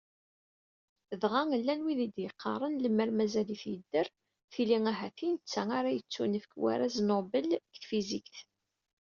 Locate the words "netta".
5.33-5.61